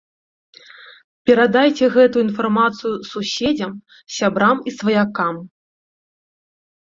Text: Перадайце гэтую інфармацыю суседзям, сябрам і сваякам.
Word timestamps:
Перадайце 1.29 1.85
гэтую 1.95 2.23
інфармацыю 2.27 2.93
суседзям, 3.11 3.73
сябрам 4.17 4.57
і 4.71 4.75
сваякам. 4.79 5.35